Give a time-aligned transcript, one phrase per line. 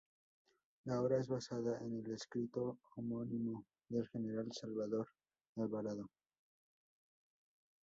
[0.85, 5.07] La obra es basada en el escrito homónimo del general Salvador
[5.57, 6.09] Alvarado.